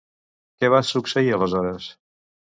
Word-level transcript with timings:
Què 0.61 0.69
va 0.73 0.79
succeir 0.91 1.29
aleshores? 1.37 1.91